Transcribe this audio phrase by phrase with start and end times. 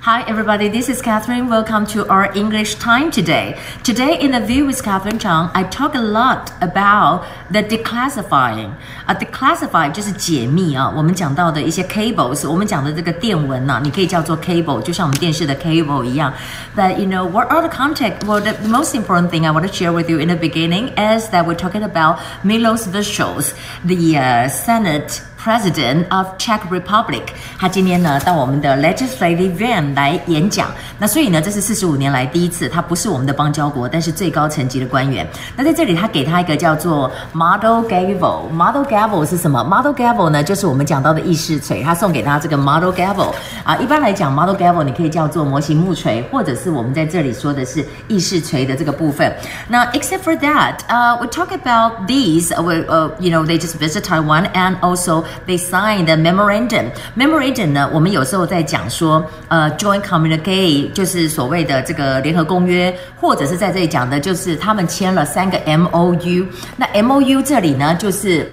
[0.00, 0.68] Hi, everybody.
[0.68, 1.48] This is Catherine.
[1.48, 3.58] Welcome to our English time today.
[3.82, 8.70] Today, in the View with Catherine Chang, I talk a lot about the declassifying.
[9.04, 10.88] 啊、uh,，declassify 就是解密啊。
[10.94, 16.32] 我们讲到的一些 cables，我们讲的这个电文呐、啊，你可以叫做 cable，就像我们电视的 cable 一样。
[16.76, 18.24] But you know, what are the context?
[18.24, 21.30] Well, the most important thing I want to share with you in the beginning is
[21.30, 23.52] that we're talking about Milos Vystrcil,
[23.84, 25.20] the uh, Senate.
[25.42, 27.22] President of Czech Republic，
[27.56, 30.68] 他今天呢到我们的 Legislative Yuan 来演讲。
[30.98, 35.24] 那所以呢，这是四十五年来第一次，他不是我们的邦交国，但是最高层级的官员。
[35.54, 39.62] 那在这里，他给他一个叫做 Model Gavel。Model Gavel 是什么？
[39.62, 41.80] Model Gavel 呢，就是我们讲到的议事锤。
[41.82, 43.32] 他送给他这个 Model Gavel
[43.62, 43.76] 啊。
[43.76, 49.32] 一般来讲，Model Gavel 你可以叫做模型木锤，或者是我们在这里说的是议事锤的这个部分。
[49.68, 56.15] 那 except for that，呃、uh,，we talk about these，呃、uh,，you know，they just visit Taiwan and also They signed the
[56.15, 56.85] memorandum.
[57.17, 66.45] Memorandum 呢，我们有时候在讲说，呃，joint communique 就是所谓的这个联合公约，或者是在这里讲的，就是他们签了三个 MOU。
[66.77, 68.51] 那 MOU 这里呢，就是。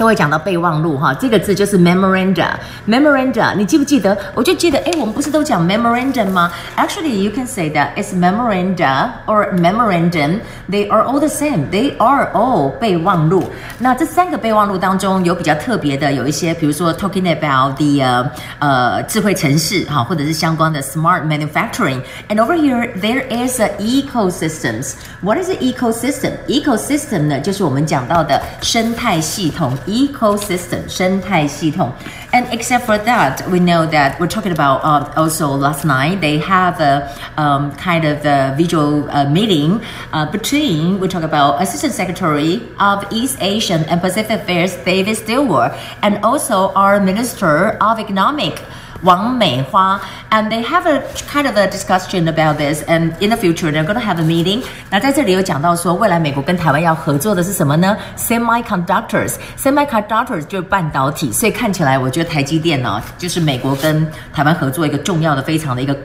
[0.00, 4.14] 都会讲到备忘录哈，这个字就是 memoranda。memoranda，你记不记得？
[4.34, 6.52] 我就记得，哎，我们不是都讲 memorandum 吗？
[6.76, 10.40] Actually, you can say that it's memoranda or memorandum.
[10.70, 11.70] They are all the same.
[11.70, 13.50] They are all 备忘录。
[13.78, 24.92] 那这三个备忘录当中有比较特别的，有一些，比如说 talking about the 呃呃智慧城市哈，或者是相关的 smart manufacturing。And over here there is a ecosystems.
[25.22, 26.32] What is an ecosystem?
[26.46, 29.72] Ecosystem 呢，就是我们讲到的生态系统。
[29.90, 31.92] ecosystem 生态系统
[32.32, 36.38] and except for that we know that we're talking about uh, also last night they
[36.38, 39.80] have a um, kind of a visual uh, meeting
[40.12, 45.72] uh, between we talk about assistant secretary of east asian and pacific affairs david stillwell
[46.02, 48.62] and also our minister of economic
[49.03, 49.99] 王美花
[50.29, 53.93] ，and they have a kind of a discussion about this, and in the future they're going
[53.93, 54.61] to have a meeting。
[54.89, 65.97] 那在这里有讲到说，未来美国跟台湾要合作的是什么呢？Semiconductors，semiconductors 就是半导体，所以看起来我觉得台积电呢，就是美国跟台湾合作一个重要的、非常的一个。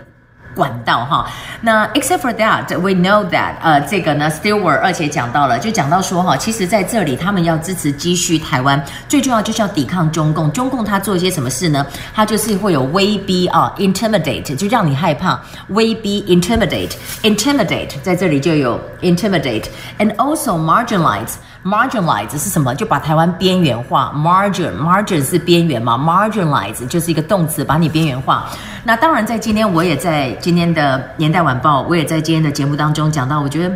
[0.56, 1.27] 管道哈，
[1.61, 10.50] 那 except for that，we know that，呃，这个呢，Stewart 而且讲到了，就讲到说哈，其实在这里他们要支持积蓄台湾，最重要就是要抵抗中共。
[10.53, 11.87] 中共他做一些什么事呢？
[12.15, 21.34] 他就是会有威逼啊，intimidate，就让你害怕，威逼 intimidate，intimidate，在这里就有 intimidate，and also marginalize。
[21.66, 22.72] Marginalize 是什么？
[22.77, 24.12] 就把台湾边缘化。
[24.15, 28.47] Margin，margin 是边缘嘛？Marginalize 就是一个动词，把你边缘化。
[28.84, 33.75] 那当然，在今天我也在今天的年代晚报，我也在今天的节目当中讲到，我觉得。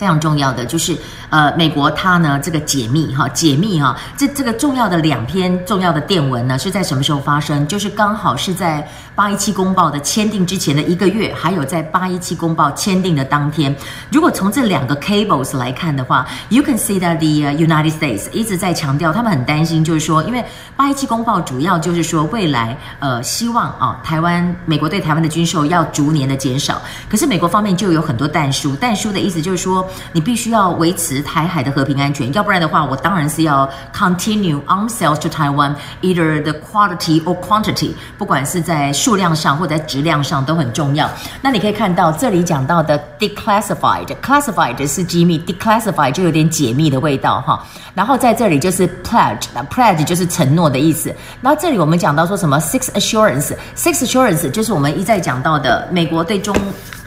[0.00, 0.96] 非常重要的就是，
[1.28, 7.68] 呃，美国它呢这个解密哈，解密哈，这这个重要的两篇重要的电文呢是在什么时候发生？
[7.68, 13.76] 就是刚好是在八一七公报的签订之前的一个月，还有在八一七公报签订的当天。
[14.10, 17.26] 如果从这两个 cables 来看的话，you can see that the
[17.62, 20.42] United States 一直在强调，他们很担心，就是说，因为
[20.76, 29.86] 八一七公报主要就是说未来呃希望啊台湾美国对台湾的军售要逐年的减少，可是美国方面就有很多弹书，但书的意思就是说。
[30.12, 41.10] 你必须要维持台海的和平安全，要不然的话，我当然是要 continue arms sales to Taiwan, either the quality or quantity，不管是在数量上或者在质量上都很重要。
[41.42, 47.64] 那你可以看到这里讲到的 declassified，classified 是机密，declassified 就有点解密的味道哈。
[47.94, 51.14] 然后在这里就是 pledge，pledge 就是承诺的意思。
[51.40, 56.54] 然后这里我们讲到说什么 six assurance，six assurance 就是我们一再讲到的美国对中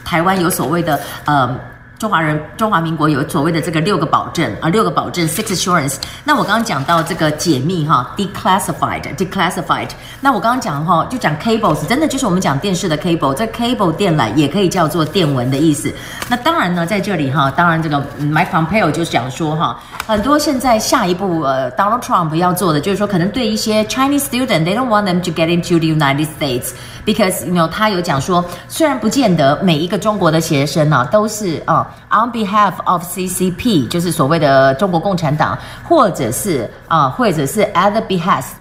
[0.04, 1.58] 台湾有所谓的呃。
[2.04, 5.94] 中华人中华民国有所谓的这个六个保证啊，六个保证 six assurance。
[6.22, 9.88] 那我刚刚讲到这个解密哈，declassified，declassified。
[10.20, 15.90] 那我刚刚讲哈，就讲 cables，真的就是我们讲电视的 cable，这 cable 电缆也可以叫做电文的意思。
[16.28, 25.88] 那当然呢，在这里哈，当然这个 Mike Pompeo 就讲说哈，很多现在下一步呃 Donald Trump 要做的就是说，可能对一些 Chinese student，they don't want them to get into the
[25.88, 26.72] United States
[27.06, 31.90] because you know 他有讲说，虽然不见得每一个中国的学生呢、啊、都是啊。
[32.10, 35.58] On behalf of CCP，就是所谓的中国共产党，
[35.88, 38.52] 或者是啊，或者是 at the behest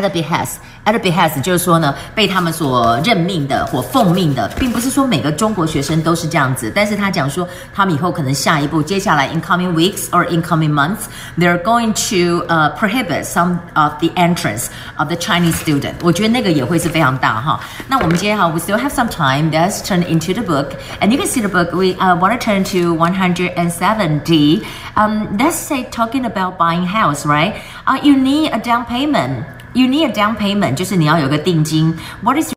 [0.00, 6.72] the behest。At behest 就是说呢，被他们所任命的或奉命的，并不是说每个中国学生都是这样子。
[6.74, 11.06] 但是他讲说，他们以后可能下一步，接下来 in coming weeks or in coming months,
[11.36, 15.94] they're going to uh prohibit some of the entrance of the Chinese student。
[16.02, 17.60] 我觉得那个也会是非常大哈。
[17.88, 19.50] 那我们今天哈，we still have some time.
[19.50, 20.70] Let's turn into the book,
[21.00, 21.74] and you can see the book.
[21.76, 24.62] We uh want to turn to 170.
[24.94, 27.56] Um, let's say talking about buying house, right?
[27.86, 29.44] Uh, you need a down payment.
[29.73, 31.95] You need a down payment，就是你要有个定金。
[32.21, 32.51] What is